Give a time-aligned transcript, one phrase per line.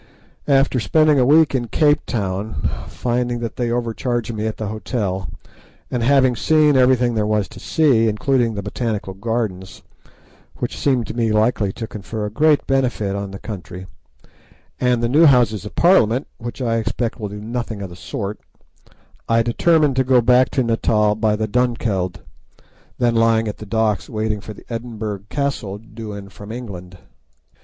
[0.47, 5.29] After spending a week in Cape Town, finding that they overcharged me at the hotel,
[5.91, 9.83] and having seen everything there was to see, including the botanical gardens,
[10.55, 13.85] which seem to me likely to confer a great benefit on the country,
[14.79, 18.39] and the new Houses of Parliament, which I expect will do nothing of the sort,
[19.29, 22.21] I determined to go back to Natal by the Dunkeld,
[22.97, 26.97] then lying at the docks waiting for the Edinburgh Castle due in from England.